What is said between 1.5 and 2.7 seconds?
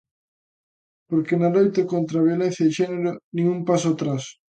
loita contra a violencia